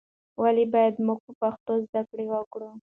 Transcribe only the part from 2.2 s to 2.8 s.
وکړو؟